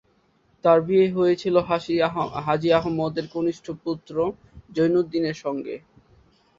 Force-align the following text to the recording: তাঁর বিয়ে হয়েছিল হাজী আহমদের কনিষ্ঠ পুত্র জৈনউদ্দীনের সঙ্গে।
তাঁর 0.63 0.79
বিয়ে 0.81 1.05
হয়েছিল 1.17 1.55
হাজী 2.45 2.69
আহমদের 2.77 3.25
কনিষ্ঠ 3.33 3.65
পুত্র 3.83 4.15
জৈনউদ্দীনের 4.75 5.37
সঙ্গে। 5.43 5.75